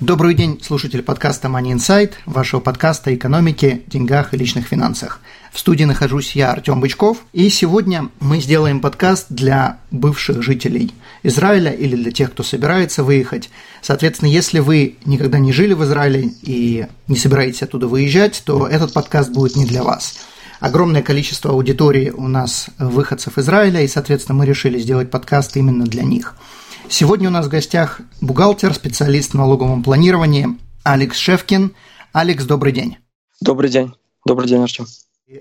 [0.00, 5.20] Добрый день, слушатель подкаста Money Insight, вашего подкаста о экономике, деньгах и личных финансах.
[5.52, 11.70] В студии нахожусь я, Артем Бычков, и сегодня мы сделаем подкаст для бывших жителей Израиля
[11.70, 13.50] или для тех, кто собирается выехать.
[13.82, 18.94] Соответственно, если вы никогда не жили в Израиле и не собираетесь оттуда выезжать, то этот
[18.94, 20.20] подкаст будет не для вас.
[20.60, 26.04] Огромное количество аудитории у нас выходцев Израиля, и, соответственно, мы решили сделать подкаст именно для
[26.04, 26.36] них–
[26.90, 31.72] Сегодня у нас в гостях бухгалтер, специалист в налоговом планировании Алекс Шевкин.
[32.12, 32.96] Алекс, добрый день.
[33.40, 33.94] Добрый день.
[34.26, 34.86] Добрый день, Артем.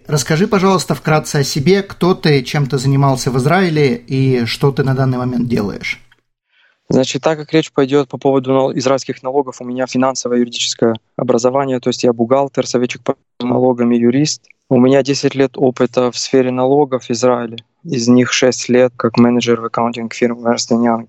[0.05, 4.83] Расскажи, пожалуйста, вкратце о себе, кто ты, чем ты занимался в Израиле и что ты
[4.83, 5.99] на данный момент делаешь.
[6.87, 11.89] Значит, так как речь пойдет по поводу израильских налогов, у меня финансовое юридическое образование, то
[11.89, 14.43] есть я бухгалтер, советчик по налогам и юрист.
[14.69, 19.17] У меня 10 лет опыта в сфере налогов в Израиле, из них 6 лет как
[19.17, 21.07] менеджер в аккаунтинг фирмы Ernst Young.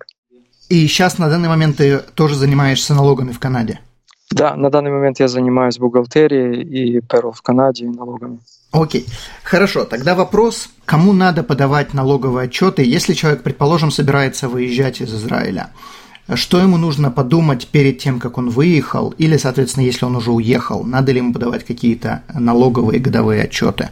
[0.70, 3.80] И сейчас на данный момент ты тоже занимаешься налогами в Канаде?
[4.30, 8.38] Да, на данный момент я занимаюсь бухгалтерией и перл в Канаде и налогами.
[8.70, 9.04] Окей,
[9.42, 9.84] хорошо.
[9.84, 15.70] Тогда вопрос, кому надо подавать налоговые отчеты, если человек, предположим, собирается выезжать из Израиля?
[16.32, 20.84] Что ему нужно подумать перед тем, как он выехал, или, соответственно, если он уже уехал,
[20.84, 23.88] надо ли ему подавать какие-то налоговые годовые отчеты?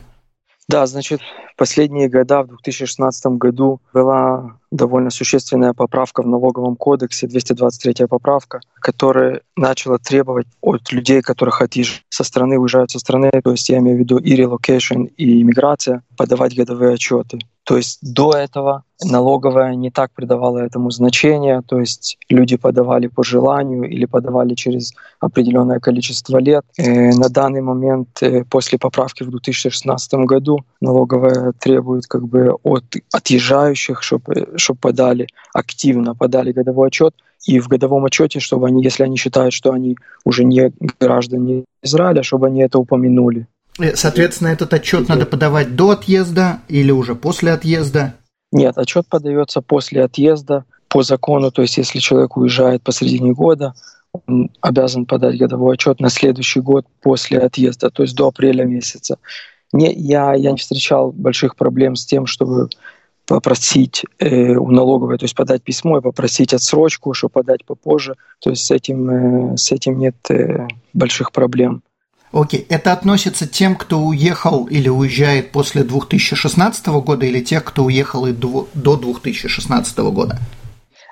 [0.69, 1.21] Да, значит,
[1.59, 9.41] последние года, в 2016 году, была довольно существенная поправка в налоговом кодексе, 223 поправка, которая
[9.57, 13.97] начала требовать от людей, которых отъезжают со страны, уезжают со страны, то есть я имею
[13.97, 17.39] в виду и relocation, и иммиграция, подавать годовые отчеты.
[17.69, 23.23] То есть до этого налоговая не так придавала этому значения, то есть люди подавали по
[23.23, 26.65] желанию или подавали через определенное количество лет.
[26.79, 32.53] И э, на данный момент, э, после поправки в 2016 году, налоговая требует как бы
[32.63, 37.15] от отъезжающих, чтобы, чтобы подали активно, подали годовой отчет,
[37.47, 42.23] и в годовом отчете, чтобы они, если они считают, что они уже не граждане Израиля,
[42.23, 43.47] чтобы они это упомянули.
[43.79, 48.15] Э, соответственно, этот отчет надо подавать до отъезда или уже после отъезда?
[48.51, 51.51] Нет, отчет подается после отъезда по закону.
[51.51, 53.75] То есть, если человек уезжает посредине года,
[54.13, 59.19] он обязан подать годовой отчет на следующий год после отъезда, то есть до апреля месяца.
[59.73, 62.69] Не, я, я не встречал больших проблем с тем, чтобы
[63.27, 68.15] попросить э, у налоговой, то есть подать письмо и попросить отсрочку, чтобы подать попозже.
[68.41, 71.83] То есть с этим, э, с этим нет э, больших проблем.
[72.33, 78.27] Окей, это относится тем, кто уехал или уезжает после 2016 года, или тех, кто уехал
[78.27, 80.39] и до 2016 года?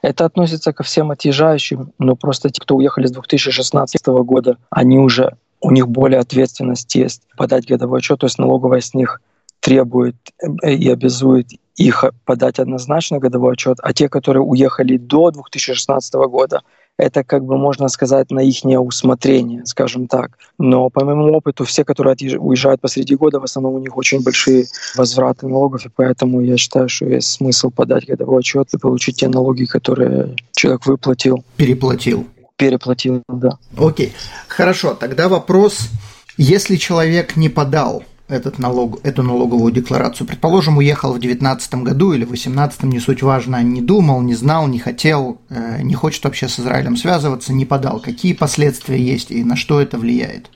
[0.03, 5.37] Это относится ко всем отъезжающим, но просто те, кто уехали с 2016 года, они уже,
[5.61, 9.21] у них более ответственность есть подать годовой отчет, то есть налоговая с них
[9.61, 10.17] требует
[10.63, 16.63] э, и обязует их подать однозначно годовой отчет, а те, которые уехали до 2016 года,
[16.99, 20.39] это, как бы можно сказать, на их усмотрение, скажем так.
[20.59, 24.65] Но по моему опыту, все, которые уезжают посреди года, в основном у них очень большие
[24.97, 29.29] возвраты налогов, и поэтому я считаю, что есть смысл подать годовой отчет и получить те
[29.29, 31.45] налоги, которые человек выплатил.
[31.57, 32.27] Переплатил.
[32.57, 33.59] Переплатил, да.
[33.77, 34.13] Окей,
[34.49, 34.95] хорошо.
[34.95, 35.91] Тогда вопрос,
[36.37, 40.27] если человек не подал этот налог, эту налоговую декларацию.
[40.27, 44.67] Предположим, уехал в 2019 году или в 2018, не суть важно, не думал, не знал,
[44.67, 48.01] не хотел, э, не хочет вообще с Израилем связываться, не подал.
[48.01, 50.51] Какие последствия есть и на что это влияет?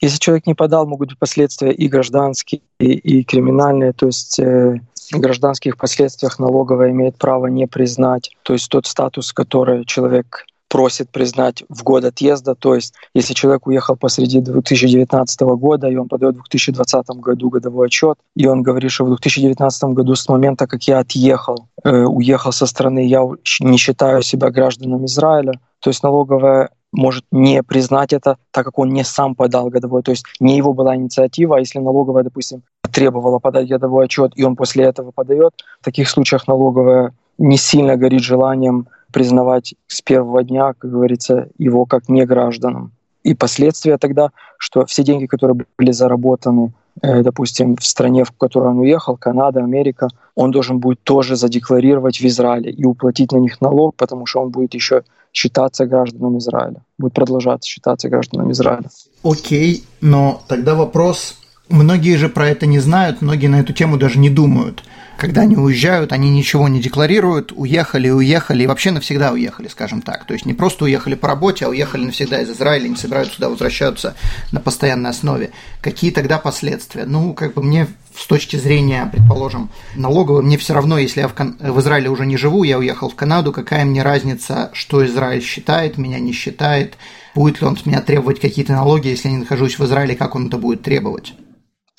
[0.00, 3.92] Если человек не подал, могут быть последствия и гражданские, и, и криминальные.
[3.92, 4.80] То есть э,
[5.12, 11.10] в гражданских последствиях налоговая имеет право не признать, то есть тот статус, который человек просит
[11.10, 12.54] признать в год отъезда.
[12.54, 17.88] То есть, если человек уехал посреди 2019 года, и он подает в 2020 году годовой
[17.88, 22.52] отчет, и он говорит, что в 2019 году с момента, как я отъехал, э, уехал
[22.52, 23.22] со страны, я
[23.60, 28.90] не считаю себя гражданом Израиля, то есть налоговая может не признать это, так как он
[28.90, 32.62] не сам подал годовой, то есть не его была инициатива, а если налоговая, допустим,
[32.92, 37.96] требовала подать годовой отчет, и он после этого подает, в таких случаях налоговая не сильно
[37.96, 42.92] горит желанием признавать с первого дня, как говорится, его как не гражданам.
[43.22, 46.72] И последствия тогда, что все деньги, которые были заработаны,
[47.02, 52.20] э, допустим, в стране, в которую он уехал, Канада, Америка, он должен будет тоже задекларировать
[52.20, 55.02] в Израиле и уплатить на них налог, потому что он будет еще
[55.32, 58.88] считаться гражданами Израиля, будет продолжаться считаться гражданами Израиля.
[59.22, 61.36] Окей, но тогда вопрос,
[61.70, 64.82] многие же про это не знают, многие на эту тему даже не думают.
[65.16, 70.24] Когда они уезжают, они ничего не декларируют, уехали, уехали и вообще навсегда уехали, скажем так.
[70.24, 73.50] То есть не просто уехали по работе, а уехали навсегда из Израиля, не собираются сюда
[73.50, 74.14] возвращаться
[74.50, 75.50] на постоянной основе.
[75.82, 77.04] Какие тогда последствия?
[77.04, 77.86] Ну, как бы мне
[78.16, 82.24] с точки зрения, предположим, налоговой, мне все равно, если я в, Кан- в Израиле уже
[82.24, 86.94] не живу, я уехал в Канаду, какая мне разница, что Израиль считает, меня не считает,
[87.34, 90.34] будет ли он с меня требовать какие-то налоги, если я не нахожусь в Израиле, как
[90.34, 91.34] он это будет требовать?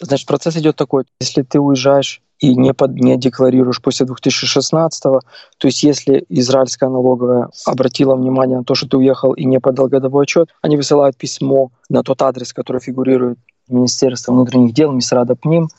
[0.02, 1.06] Значит, процесс идет такой.
[1.20, 5.22] Если ты уезжаешь и не, под, не декларируешь после 2016, то
[5.64, 10.24] есть если израильская налоговая обратила внимание на то, что ты уехал и не подал годовой
[10.24, 13.38] отчет, они высылают письмо на тот адрес, который фигурирует
[13.68, 15.70] в Министерстве внутренних дел, Мисрада ПНИМ,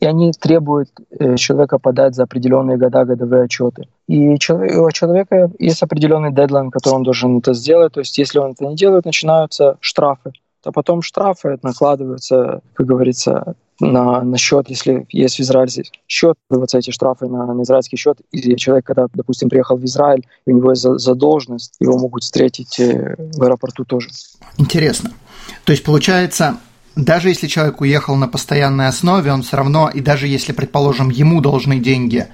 [0.00, 3.88] и они требуют э, человека подать за определенные года годовые отчеты.
[4.06, 7.94] И у человека есть определенный дедлайн, который он должен это сделать.
[7.94, 10.32] То есть если он это не делает, начинаются штрафы.
[10.64, 16.74] А потом штрафы накладываются, как говорится, на, на счет, если есть в Израиле счет, вот
[16.74, 20.56] эти штрафы на, на израильский счет, или человек, когда, допустим, приехал в Израиль, и у
[20.56, 24.10] него есть задолженность, его могут встретить э, в аэропорту тоже.
[24.56, 25.12] Интересно.
[25.64, 26.58] То есть, получается,
[26.94, 31.40] даже если человек уехал на постоянной основе, он все равно, и даже если, предположим, ему
[31.40, 32.28] должны деньги,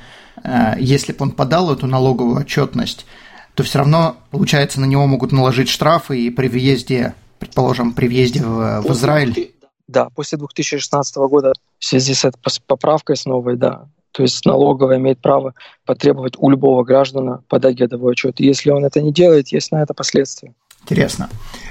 [0.45, 3.07] э, если бы он подал эту налоговую отчетность,
[3.55, 8.43] то все равно, получается, на него могут наложить штрафы, и при въезде, предположим, при въезде
[8.43, 9.53] в, в Израиль
[9.89, 14.99] да, после 2016 года в связи с этой поправкой с новой, да, то есть налоговая
[14.99, 15.55] имеет право
[15.85, 18.41] потребовать у любого граждана подать годовой отчет.
[18.41, 20.55] И если он это не делает, есть на это последствия.
[20.83, 21.29] Интересно.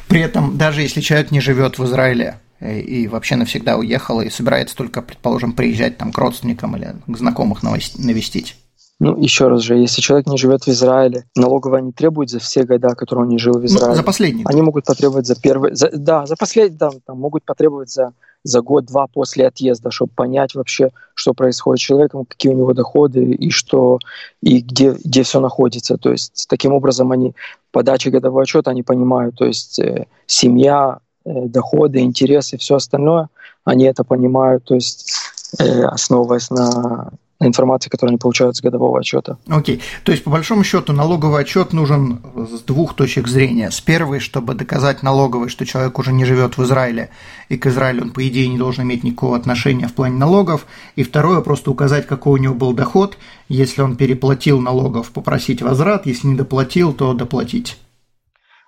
[0.07, 4.29] При этом, даже если человек не живет в Израиле э, и вообще навсегда уехал и
[4.29, 8.55] собирается только, предположим, приезжать там к родственникам или к знакомых навестить,
[8.99, 12.63] ну, еще раз же, если человек не живет в Израиле, налоговая не требует за все
[12.63, 13.91] года, которые он не жил в Израиле.
[13.91, 14.43] Ну, за последний.
[14.45, 15.75] Они могут потребовать за первый...
[15.75, 18.13] За, да, за последний, да, там, могут потребовать за,
[18.43, 23.23] за год-два после отъезда, чтобы понять вообще, что происходит с человеком, какие у него доходы
[23.23, 23.99] и что
[24.41, 25.97] и где, где все находится.
[25.97, 27.35] То есть таким образом они
[27.71, 33.29] подачи годового отчета они понимают, то есть э, семья, э, доходы, интересы, все остальное,
[33.63, 35.13] они это понимают, то есть
[35.59, 39.37] э, основываясь на информации, которую они получают с годового отчета.
[39.47, 39.77] Окей.
[39.77, 39.81] Okay.
[40.03, 43.69] То есть, по большому счету, налоговый отчет нужен с двух точек зрения.
[43.69, 47.09] С первой, чтобы доказать налоговой, что человек уже не живет в Израиле,
[47.49, 50.65] и к Израилю он, по идее, не должен иметь никакого отношения в плане налогов.
[50.95, 53.17] И второе, просто указать, какой у него был доход.
[53.49, 56.05] Если он переплатил налогов, попросить возврат.
[56.05, 57.77] Если не доплатил, то доплатить.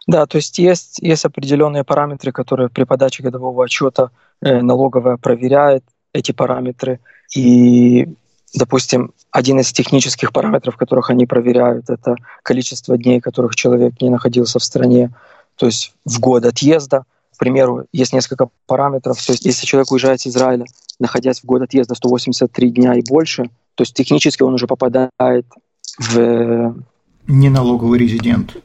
[0.07, 4.11] Да, то есть есть, есть определенные параметры, которые при подаче годового отчета
[4.41, 5.83] э, налоговая проверяет
[6.13, 6.99] эти параметры.
[7.35, 8.07] И
[8.55, 14.59] Допустим, один из технических параметров, которых они проверяют, это количество дней, которых человек не находился
[14.59, 15.11] в стране,
[15.55, 17.03] то есть в год отъезда.
[17.35, 19.23] К примеру, есть несколько параметров.
[19.25, 20.65] То есть если человек уезжает из Израиля,
[20.99, 23.43] находясь в год отъезда 183 дня и больше,
[23.75, 25.45] то есть технически он уже попадает
[25.97, 26.75] в...
[27.27, 28.57] Неналоговый резидент.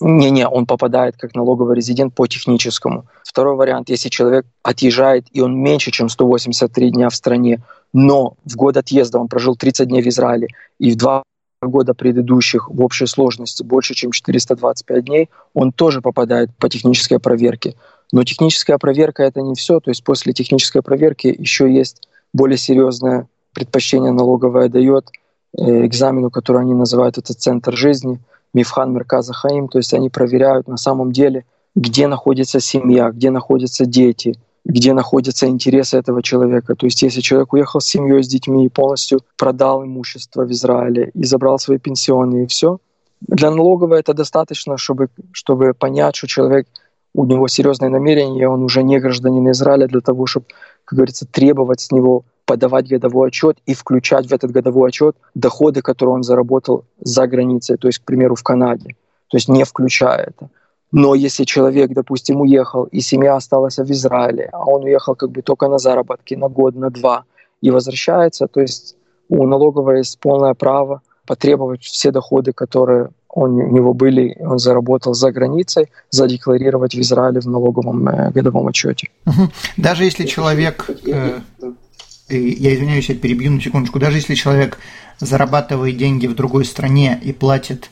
[0.00, 3.06] Не-не, он попадает как налоговый резидент по техническому.
[3.24, 7.62] Второй вариант, если человек отъезжает, и он меньше, чем 183 дня в стране,
[7.94, 10.48] но в год отъезда он прожил 30 дней в Израиле,
[10.78, 11.22] и в два
[11.62, 17.74] года предыдущих в общей сложности больше, чем 425 дней, он тоже попадает по технической проверке.
[18.12, 19.80] Но техническая проверка— это не все.
[19.80, 25.08] То есть после технической проверки еще есть более серьезное предпочтение налоговое дает
[25.56, 28.18] э, экзамену, который они называют это «Центр жизни»,
[28.52, 33.84] Мифхан Мерказа Хаим, то есть они проверяют на самом деле, где находится семья, где находятся
[33.84, 36.74] дети, где находятся интересы этого человека.
[36.74, 41.10] То есть если человек уехал с семьей, с детьми и полностью продал имущество в Израиле
[41.14, 42.78] и забрал свои пенсионные и все,
[43.20, 46.66] для налоговой это достаточно, чтобы, чтобы понять, что человек,
[47.14, 50.46] у него серьезное намерение, он уже не гражданин Израиля для того, чтобы,
[50.84, 55.80] как говорится, требовать с него подавать годовой отчет и включать в этот годовой отчет доходы,
[55.80, 58.96] которые он заработал за границей, то есть, к примеру, в Канаде,
[59.28, 60.50] то есть не включая это.
[60.96, 65.42] Но если человек, допустим, уехал, и семья осталась в Израиле, а он уехал как бы
[65.42, 67.24] только на заработки, на год, на два,
[67.60, 68.96] и возвращается, то есть
[69.28, 75.14] у налоговой есть полное право потребовать все доходы, которые он, у него были, он заработал
[75.14, 79.08] за границей, задекларировать в Израиле в налоговом э, годовом отчете.
[79.76, 81.40] Даже если человек э,
[82.28, 84.78] я извиняюсь, я перебью на секундочку, даже если человек
[85.18, 87.90] зарабатывает деньги в другой стране и платит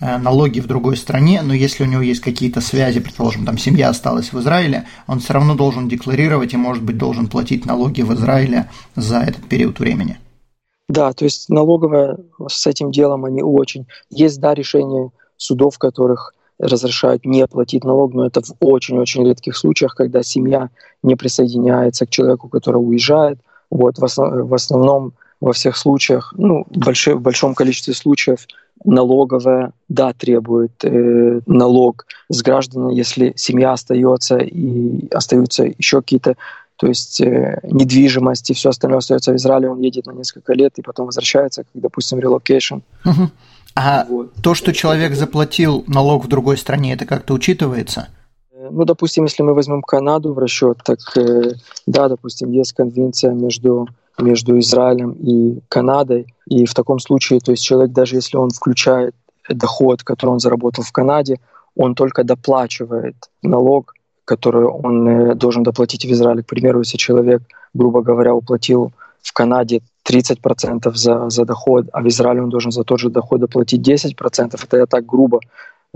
[0.00, 4.32] налоги в другой стране, но если у него есть какие-то связи, предположим, там семья осталась
[4.32, 8.70] в Израиле, он все равно должен декларировать и, может быть, должен платить налоги в Израиле
[8.96, 10.18] за этот период времени.
[10.88, 13.86] Да, то есть налоговая с этим делом они очень...
[14.10, 19.94] Есть, да, решение судов, которых разрешают не платить налог, но это в очень-очень редких случаях,
[19.94, 20.68] когда семья
[21.02, 23.38] не присоединяется к человеку, который уезжает.
[23.70, 28.46] Вот, в, основ, в основном во всех случаях, ну, большой, в большом количестве случаев
[28.84, 36.36] налоговая, да, требует э, налог с граждан, если семья остается и остаются еще какие-то
[36.80, 40.78] то есть э, недвижимость и все остальное остается в Израиле, он едет на несколько лет
[40.78, 42.76] и потом возвращается, как, допустим, relocation.
[43.04, 43.30] Угу.
[43.76, 44.32] А вот.
[44.42, 48.08] то, что человек заплатил налог в другой стране, это как-то учитывается?
[48.50, 51.52] Э, ну, допустим, если мы возьмем Канаду в расчет, так э,
[51.86, 53.86] да, допустим, есть конвенция между
[54.20, 59.14] между Израилем и Канадой, и в таком случае, то есть человек даже если он включает
[59.48, 61.38] доход, который он заработал в Канаде,
[61.76, 66.42] он только доплачивает налог, который он э, должен доплатить в Израиле.
[66.42, 67.42] К примеру, если человек,
[67.74, 72.84] грубо говоря, уплатил в Канаде 30% за, за доход, а в Израиле он должен за
[72.84, 75.40] тот же доход доплатить 10%, это я так грубо,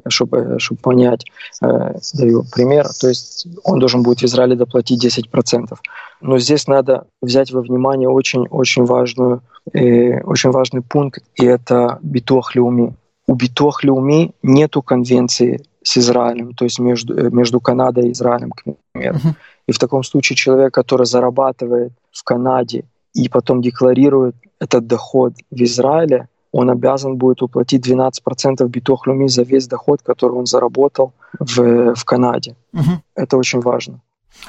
[0.08, 1.24] чтобы, чтобы понять,
[1.62, 2.86] э, даю пример.
[3.00, 5.78] То есть он должен будет в Израиле доплатить 10%.
[6.20, 12.54] Но здесь надо взять во внимание очень-очень важную, э, очень важный пункт, и это битуах
[12.54, 12.94] леуми.
[13.26, 18.50] У битуах леуми нету конвенции с Израилем, то есть между, э, между Канадой и Израилем,
[18.50, 19.18] к примеру.
[19.18, 19.34] Uh-huh.
[19.68, 22.84] И в таком случае человек, который зарабатывает в Канаде
[23.14, 29.66] и потом декларирует этот доход в Израиле, он обязан будет уплатить 12% битохлюми за весь
[29.66, 32.54] доход, который он заработал в, в Канаде.
[32.72, 33.02] Угу.
[33.16, 34.00] Это очень важно.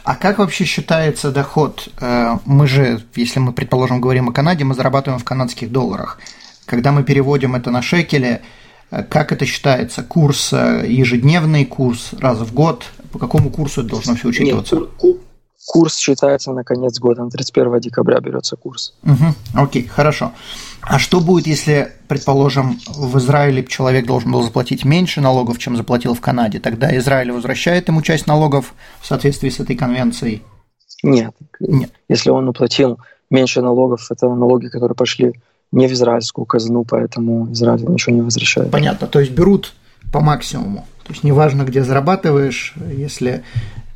[0.04, 1.90] А как вообще считается доход?
[2.00, 6.20] Э, мы же, если мы, предположим, говорим о Канаде, мы зарабатываем в канадских долларах.
[6.68, 8.42] Когда мы переводим это на шекели,
[8.92, 10.04] э, как это считается?
[10.04, 12.86] Курс э, ежедневный, курс раз в год?
[13.12, 14.76] По какому курсу это должно все учитываться?
[14.76, 14.90] Нет,
[15.66, 18.94] курс считается на конец года, на 31 декабря берется курс.
[19.02, 20.34] Угу, окей, хорошо.
[20.88, 26.14] А что будет, если, предположим, в Израиле человек должен был заплатить меньше налогов, чем заплатил
[26.14, 26.60] в Канаде?
[26.60, 30.44] Тогда Израиль возвращает ему часть налогов в соответствии с этой конвенцией?
[31.02, 31.34] Нет.
[31.60, 31.92] Нет.
[32.08, 33.00] Если он уплатил
[33.32, 35.34] меньше налогов, это налоги, которые пошли
[35.72, 38.70] не в израильскую казну, поэтому Израиль ничего не возвращает.
[38.72, 39.08] Понятно.
[39.08, 39.74] То есть берут
[40.14, 40.86] по максимуму.
[41.04, 43.44] То есть неважно, где зарабатываешь, если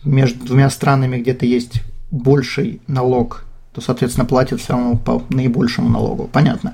[0.04, 1.82] между двумя странами где-то есть
[2.12, 3.46] больший налог,
[3.80, 6.30] то, соответственно, платят все равно по наибольшему налогу.
[6.32, 6.74] Понятно.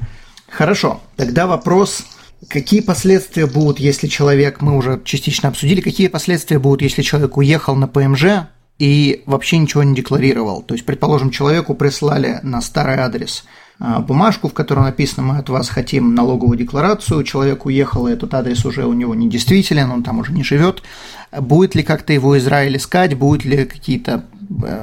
[0.50, 1.02] Хорошо.
[1.16, 2.06] Тогда вопрос,
[2.50, 7.76] какие последствия будут, если человек, мы уже частично обсудили, какие последствия будут, если человек уехал
[7.76, 8.48] на ПМЖ
[8.80, 10.62] и вообще ничего не декларировал.
[10.62, 13.46] То есть, предположим, человеку прислали на старый адрес–
[13.78, 17.24] а, бумажку, в которой написано «Мы от вас хотим налоговую декларацию».
[17.24, 20.82] Человек уехал, и этот адрес уже у него не действителен, он там уже не живет.
[21.38, 24.24] Будет ли как-то его Израиль искать, будут ли какие-то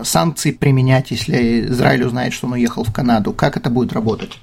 [0.05, 3.33] санкции применять, если Израиль узнает, что он уехал в Канаду?
[3.33, 4.39] Как это будет работать?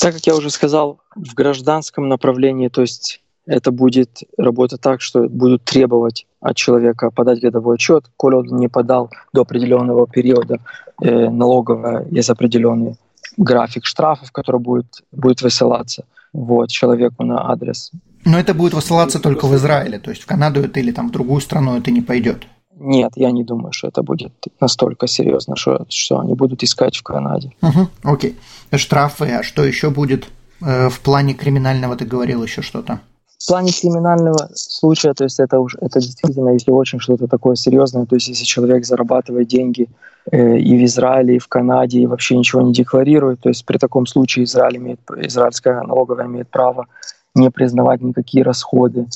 [0.00, 5.28] Так как я уже сказал, в гражданском направлении, то есть это будет работать так, что
[5.28, 10.58] будут требовать от человека подать годовой отчет, коли он не подал до определенного периода
[11.00, 12.96] э, налоговое, есть определенные
[13.36, 17.90] график штрафов, который будет, будет высылаться вот, человеку на адрес.
[18.24, 21.12] Но это будет высылаться только в Израиле, то есть в Канаду это или там в
[21.12, 22.46] другую страну это не пойдет.
[22.76, 27.02] Нет, я не думаю, что это будет настолько серьезно, что, что они будут искать в
[27.02, 27.52] Канаде.
[27.62, 28.36] Угу, окей.
[28.72, 30.28] Штрафы, а что еще будет
[30.60, 33.00] э, в плане криминального, ты говорил еще что-то?
[33.38, 38.06] В плане криминального случая, то есть это уже это действительно, если очень что-то такое серьезное,
[38.06, 39.88] то есть если человек зарабатывает деньги
[40.32, 43.78] э, и в Израиле, и в Канаде, и вообще ничего не декларирует, то есть при
[43.78, 46.86] таком случае Израиль имеет, израильская налоговая имеет право
[47.34, 49.06] не признавать никакие расходы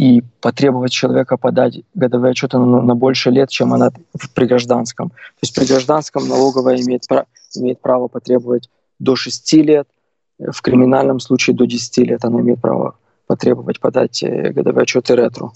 [0.00, 3.90] и потребовать человека подать годовые отчеты на, на больше лет, чем она
[4.34, 5.10] при гражданском.
[5.10, 7.02] То есть при гражданском налоговая имеет,
[7.54, 9.86] имеет право потребовать до 6 лет,
[10.38, 12.94] в криминальном случае до 10 лет она имеет право
[13.26, 15.52] потребовать подать э, годовые отчеты ретро.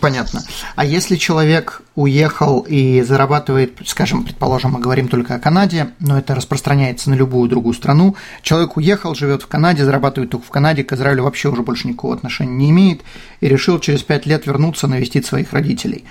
[0.00, 0.42] Понятно.
[0.76, 6.34] А если человек уехал и зарабатывает, скажем, предположим, мы говорим только о Канаде, но это
[6.34, 10.92] распространяется на любую другую страну, человек уехал, живет в Канаде, зарабатывает только в Канаде, к
[10.94, 13.02] Израилю вообще уже больше никакого отношения не имеет,
[13.40, 16.04] и решил через пять лет вернуться, навестить своих родителей.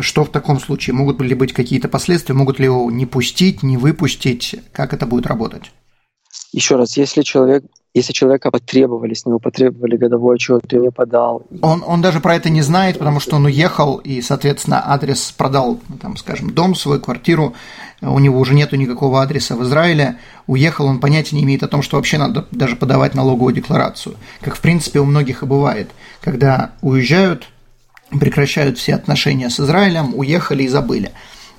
[0.00, 0.94] Что в таком случае?
[0.94, 2.34] Могут ли быть какие-то последствия?
[2.34, 4.56] Могут ли его не пустить, не выпустить?
[4.72, 5.70] Как это будет работать?
[6.52, 11.42] Еще раз, если человек если человека потребовали, с него потребовали годовой отчет, и не подал.
[11.60, 15.78] Он, он даже про это не знает, потому что он уехал и, соответственно, адрес продал,
[16.00, 17.54] там, скажем, дом, свою квартиру,
[18.00, 21.82] у него уже нету никакого адреса в Израиле, уехал, он понятия не имеет о том,
[21.82, 24.16] что вообще надо даже подавать налоговую декларацию.
[24.40, 25.90] Как, в принципе, у многих и бывает,
[26.22, 27.48] когда уезжают,
[28.18, 31.12] прекращают все отношения с Израилем, уехали и забыли.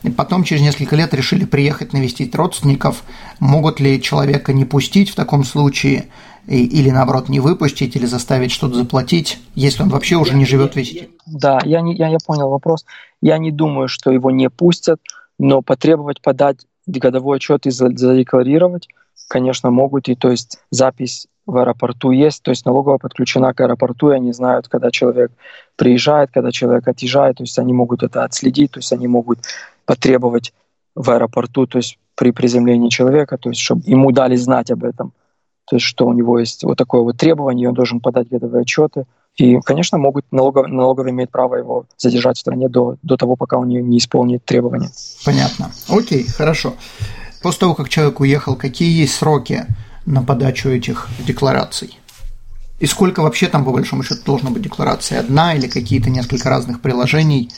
[0.03, 3.03] И потом через несколько лет решили приехать навестить родственников.
[3.39, 6.05] Могут ли человека не пустить в таком случае?
[6.47, 10.75] и, или наоборот не выпустить, или заставить что-то заплатить, если он вообще уже не живет
[10.75, 11.09] везде?
[11.25, 12.85] Да, я, не, я, я понял вопрос.
[13.21, 14.99] Я не думаю, что его не пустят,
[15.39, 18.89] но потребовать подать годовой отчет и задекларировать,
[19.29, 20.09] конечно, могут.
[20.09, 24.31] И то есть запись в аэропорту есть, то есть налоговая подключена к аэропорту, и они
[24.31, 25.31] знают, когда человек
[25.75, 29.39] приезжает, когда человек отъезжает, то есть они могут это отследить, то есть они могут
[29.85, 30.53] потребовать
[30.95, 35.11] в аэропорту, то есть при приземлении человека, то есть чтобы ему дали знать об этом,
[35.69, 39.05] то есть что у него есть вот такое вот требование, он должен подать годовые отчеты.
[39.35, 43.57] И, конечно, могут налогов, налоговые имеют право его задержать в стране до, до того, пока
[43.57, 44.91] он не, не исполнит требования.
[45.25, 45.71] Понятно.
[45.89, 46.75] Окей, хорошо.
[47.41, 49.65] После того, как человек уехал, какие есть сроки
[50.05, 51.99] на подачу этих деклараций?
[52.79, 55.19] И сколько вообще там, по большому счету, должна быть декларация?
[55.19, 57.51] Одна или какие-то несколько разных приложений?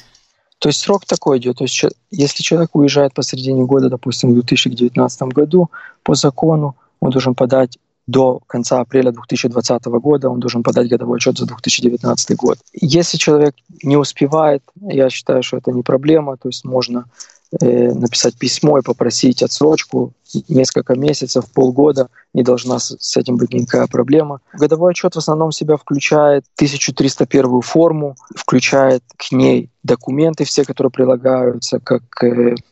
[0.60, 1.58] То есть срок такой идет.
[1.58, 5.70] То есть если человек уезжает посередине года, допустим, в 2019 году,
[6.04, 11.38] по закону он должен подать до конца апреля 2020 года он должен подать годовой отчет
[11.38, 12.60] за 2019 год.
[12.74, 17.06] Если человек не успевает, я считаю, что это не проблема, то есть можно
[17.62, 20.14] написать письмо и попросить отсрочку
[20.50, 24.42] несколько месяцев, полгода, не должна с этим быть никакая проблема.
[24.54, 31.80] Годовой отчет в основном себя включает 1301 форму, включает к ней документы все, которые прилагаются,
[31.80, 32.04] как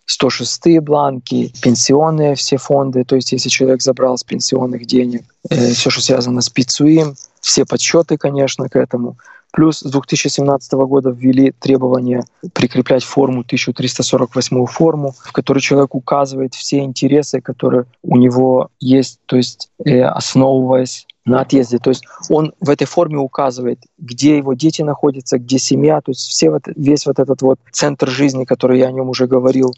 [0.05, 5.71] 106 э, бланки, пенсионные все фонды, то есть если человек забрал с пенсионных денег, э,
[5.71, 9.17] все, что связано с ПИЦУИМ, все подсчеты, конечно, к этому.
[9.53, 16.79] Плюс с 2017 года ввели требование прикреплять форму 1348 форму, в которой человек указывает все
[16.79, 21.77] интересы, которые у него есть, то есть э, основываясь на отъезде.
[21.77, 26.21] То есть он в этой форме указывает, где его дети находятся, где семья, то есть
[26.21, 29.71] все вот, весь вот этот вот центр жизни, который я о нем уже говорил,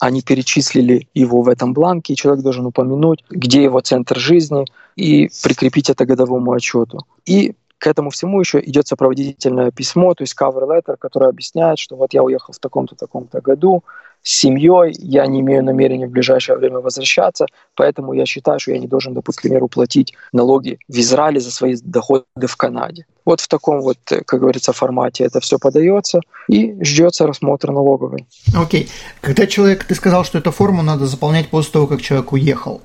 [0.00, 4.66] они перечислили его в этом бланке, и человек должен упомянуть, где его центр жизни,
[4.96, 7.06] и прикрепить это годовому отчету.
[7.24, 11.96] И к этому всему еще идет сопроводительное письмо, то есть cover letter, которое объясняет, что
[11.96, 13.84] вот я уехал в таком-то, таком-то году
[14.22, 17.44] с семьей, я не имею намерения в ближайшее время возвращаться,
[17.76, 21.50] поэтому я считаю, что я не должен, допустим, к примеру, платить налоги в Израиле за
[21.50, 23.04] свои доходы в Канаде.
[23.26, 28.26] Вот в таком вот, как говорится, формате это все подается и ждется рассмотр налоговый.
[28.56, 28.84] Окей.
[28.84, 28.88] Okay.
[29.20, 32.80] Когда человек, ты сказал, что эту форму надо заполнять после того, как человек уехал.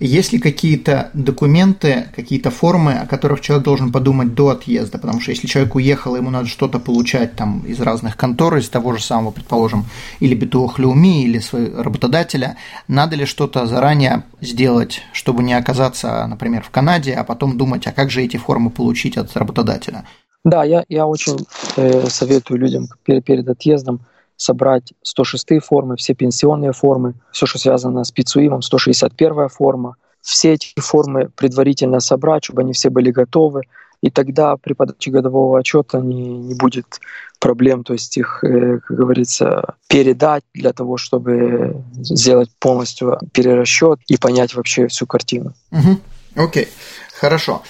[0.00, 4.98] Есть ли какие-то документы, какие-то формы, о которых человек должен подумать до отъезда?
[4.98, 8.96] Потому что если человек уехал, ему надо что-то получать там из разных контор, из того
[8.96, 9.84] же самого, предположим,
[10.18, 12.56] или Битуах Люми, или своего работодателя,
[12.88, 17.92] надо ли что-то заранее сделать, чтобы не оказаться, например, в Канаде, а потом думать, а
[17.92, 20.06] как же эти формы получить от работодателя?
[20.46, 24.00] Да, я, я очень э, советую людям перед, перед отъездом
[24.40, 29.96] собрать 106 формы, все пенсионные формы, все, что связано с ПИЦУИМом, 161 форма.
[30.22, 33.62] Все эти формы предварительно собрать, чтобы они все были готовы,
[34.00, 37.00] и тогда при подаче годового отчета не, не будет
[37.38, 44.16] проблем, то есть их, э, как говорится, передать для того, чтобы сделать полностью перерасчет и
[44.16, 45.52] понять вообще всю картину.
[46.34, 46.68] Окей, okay.
[47.14, 47.62] хорошо.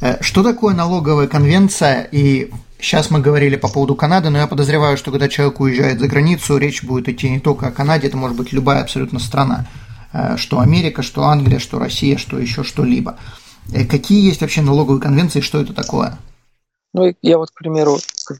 [0.00, 4.96] Э, что такое налоговая конвенция и Сейчас мы говорили по поводу Канады, но я подозреваю,
[4.96, 8.36] что когда человек уезжает за границу, речь будет идти не только о Канаде, это может
[8.36, 9.66] быть любая абсолютно страна.
[10.12, 13.18] Э, что Америка, что Англия, что Россия, что еще что-либо.
[13.72, 16.18] Э, какие есть вообще налоговые конвенции, что это такое?
[16.92, 17.98] Ну, я вот, к примеру,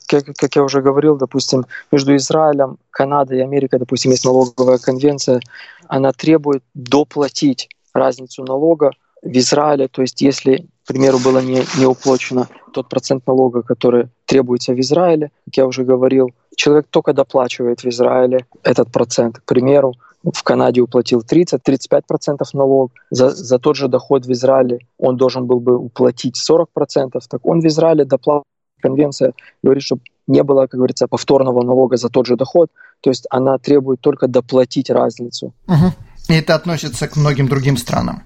[0.08, 5.40] как, как я уже говорил, допустим, между Израилем, Канадой и Америкой, допустим, есть налоговая конвенция,
[5.86, 8.90] она требует доплатить разницу налога
[9.22, 14.08] в Израиле, то есть если, к примеру, было не, не уплачено тот процент налога, который
[14.32, 19.38] требуется в Израиле, как я уже говорил, человек только доплачивает в Израиле этот процент.
[19.38, 19.92] К примеру,
[20.22, 25.60] в Канаде уплатил 30-35% налог, за, за тот же доход в Израиле он должен был
[25.60, 28.44] бы уплатить 40%, так он в Израиле доплатил.
[28.80, 33.26] Конвенция говорит, чтобы не было, как говорится, повторного налога за тот же доход, то есть
[33.30, 35.52] она требует только доплатить разницу.
[35.68, 35.92] Угу.
[36.30, 38.22] И это относится к многим другим странам.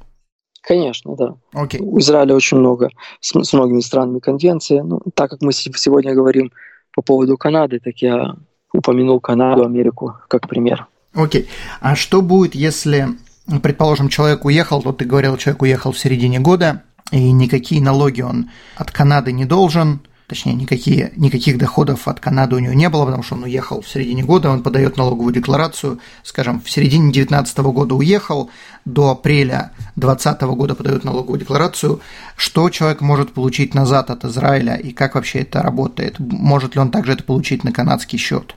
[0.66, 1.34] Конечно, да.
[1.54, 1.78] Okay.
[1.78, 4.80] У Израиля очень много, с, с многими странами конвенции.
[4.80, 6.50] Ну, так как мы сегодня говорим
[6.92, 8.34] по поводу Канады, так я
[8.72, 10.86] упомянул Канаду, Америку как пример.
[11.14, 11.42] Окей.
[11.42, 11.46] Okay.
[11.80, 13.06] А что будет, если,
[13.62, 18.50] предположим, человек уехал, то ты говорил, человек уехал в середине года, и никакие налоги он
[18.74, 23.22] от Канады не должен, точнее, никакие, никаких доходов от Канады у него не было, потому
[23.22, 27.94] что он уехал в середине года, он подает налоговую декларацию, скажем, в середине 2019 года
[27.94, 28.50] уехал,
[28.84, 32.00] до апреля 2020 года подает налоговую декларацию,
[32.36, 36.18] что человек может получить назад от Израиля и как вообще это работает?
[36.18, 38.54] Может ли он также это получить на канадский счет?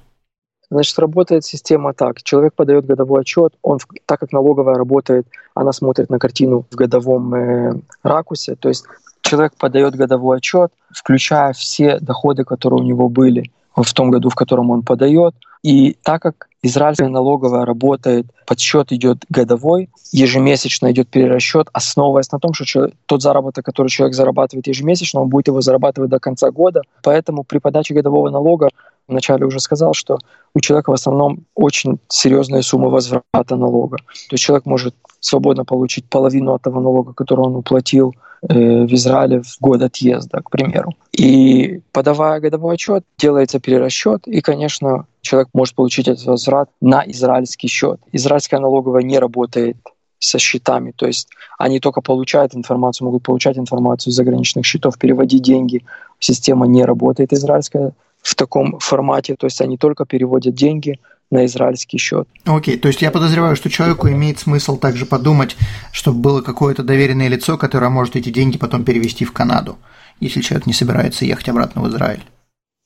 [0.72, 2.22] Значит, работает система так.
[2.22, 7.34] Человек подает годовой отчет, он, так как налоговая работает, она смотрит на картину в годовом
[7.34, 8.86] э, ракурсе, то есть
[9.30, 14.36] человек подает годовой отчет, включая все доходы, которые у него были в том году, в
[14.36, 15.36] котором он подает.
[15.64, 22.54] И так как израильская налоговая работает, подсчет идет годовой, ежемесячно идет перерасчет, основываясь на том,
[22.54, 26.82] что человек, тот заработок, который человек зарабатывает ежемесячно, он будет его зарабатывать до конца года.
[27.04, 28.70] Поэтому при подаче годового налога
[29.10, 30.18] вначале уже сказал, что
[30.54, 33.98] у человека в основном очень серьезные суммы возврата налога.
[33.98, 38.94] То есть человек может свободно получить половину от того налога, который он уплатил э, в
[38.94, 40.94] Израиле в год отъезда, к примеру.
[41.12, 47.68] И подавая годовой отчет, делается перерасчет, и, конечно, человек может получить этот возврат на израильский
[47.68, 48.00] счет.
[48.12, 49.78] Израильская налоговая не работает
[50.20, 55.42] со счетами, то есть они только получают информацию, могут получать информацию из заграничных счетов, переводить
[55.42, 55.86] деньги.
[56.20, 61.00] Система не работает израильская в таком формате, то есть они только переводят деньги
[61.32, 62.28] на израильский счет.
[62.46, 65.56] Окей, okay, то есть я подозреваю, что человеку имеет смысл также подумать,
[65.92, 69.78] чтобы было какое-то доверенное лицо, которое может эти деньги потом перевести в Канаду,
[70.20, 72.24] если человек не собирается ехать обратно в Израиль.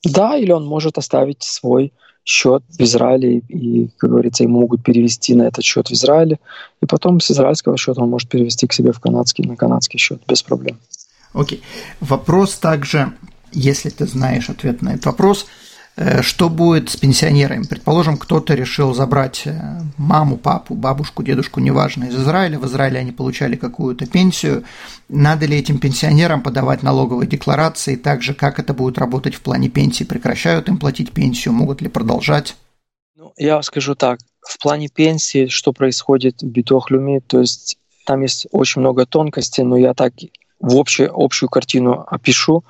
[0.03, 1.93] Да, или он может оставить свой
[2.25, 6.39] счет в Израиле, и, как говорится, ему могут перевести на этот счет в Израиле,
[6.81, 10.21] и потом с израильского счета он может перевести к себе в канадский, на канадский счет
[10.27, 10.77] без проблем.
[11.33, 11.59] Окей.
[11.59, 11.61] Okay.
[12.01, 13.13] Вопрос также
[13.53, 15.45] если ты знаешь ответ на этот вопрос,
[15.95, 17.63] э, что будет с пенсионерами?
[17.63, 22.59] Предположим, кто-то решил забрать э, маму, папу, бабушку, дедушку, неважно, из Израиля.
[22.59, 24.63] В Израиле они получали какую-то пенсию.
[25.09, 27.95] Надо ли этим пенсионерам подавать налоговые декларации?
[27.95, 30.03] Также, как это будет работать в плане пенсии?
[30.03, 31.53] Прекращают им платить пенсию?
[31.53, 32.55] Могут ли продолжать?
[33.15, 34.19] Ну, я скажу так.
[34.41, 39.77] В плане пенсии, что происходит в Битохлюме, то есть там есть очень много тонкостей, но
[39.77, 40.13] я так
[40.63, 42.63] в общую, общую картину опишу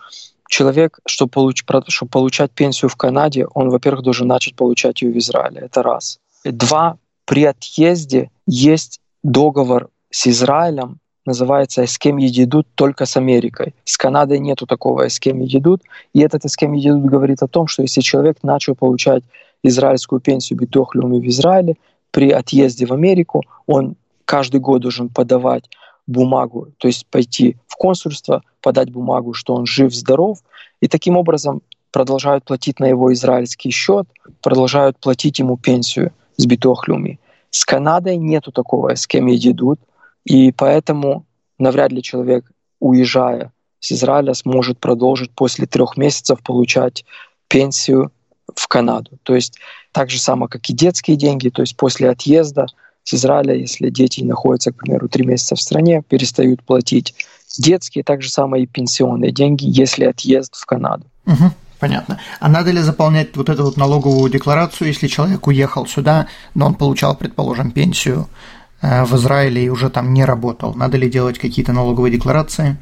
[0.53, 5.17] человек, чтобы, получ, чтобы получать пенсию в Канаде, он, во-первых, должен начать получать ее в
[5.17, 5.61] Израиле.
[5.61, 6.19] Это раз.
[6.45, 13.73] Два, при отъезде есть договор с Израилем, называется «Эскем едидут» только с Америкой.
[13.85, 15.81] С Канадой нету такого «Эскем едидут».
[16.13, 19.23] И этот «Эскем едидут» говорит о том, что если человек начал получать
[19.63, 21.77] израильскую пенсию битохлюми в Израиле,
[22.11, 25.63] при отъезде в Америку он каждый год должен подавать
[26.07, 30.39] бумагу, то есть пойти в консульство, подать бумагу, что он жив-здоров,
[30.81, 31.61] и таким образом
[31.91, 34.07] продолжают платить на его израильский счет,
[34.41, 37.19] продолжают платить ему пенсию с битохлюми.
[37.51, 39.79] С Канадой нету такого, с кем идут,
[40.25, 41.25] и поэтому
[41.59, 47.05] навряд ли человек, уезжая с Израиля, сможет продолжить после трех месяцев получать
[47.47, 48.11] пенсию
[48.55, 49.19] в Канаду.
[49.23, 49.59] То есть
[49.91, 52.65] так же само, как и детские деньги, то есть после отъезда
[53.03, 57.13] с Израиля, если дети находятся, к примеру, три месяца в стране, перестают платить
[57.57, 61.05] детские, так же самое и пенсионные деньги, если отъезд в Канаду.
[61.25, 62.19] Угу, понятно.
[62.39, 66.75] А надо ли заполнять вот эту вот налоговую декларацию, если человек уехал сюда, но он
[66.75, 68.27] получал, предположим, пенсию
[68.81, 70.73] э, в Израиле и уже там не работал?
[70.73, 72.77] Надо ли делать какие-то налоговые декларации?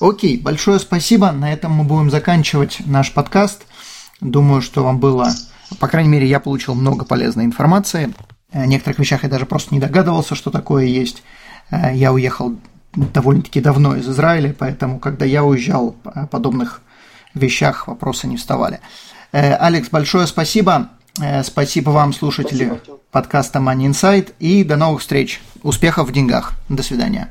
[0.00, 1.30] Окей, большое спасибо.
[1.32, 3.62] На этом мы будем заканчивать наш подкаст.
[4.20, 5.28] Думаю, что вам было,
[5.78, 8.12] по крайней мере, я получил много полезной информации.
[8.52, 11.22] О некоторых вещах я даже просто не догадывался, что такое есть.
[11.70, 12.54] Э, я уехал
[12.94, 16.82] довольно-таки давно из Израиля, поэтому, когда я уезжал, о подобных
[17.34, 18.80] вещах вопросы не вставали.
[19.32, 20.90] Э, Алекс, большое спасибо.
[21.20, 25.40] Э, спасибо вам, слушатели спасибо, подкаста Money Insight, и до новых встреч.
[25.62, 26.52] Успехов в деньгах.
[26.68, 27.30] До свидания.